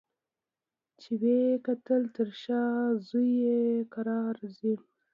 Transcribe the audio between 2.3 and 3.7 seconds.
شا زوی یې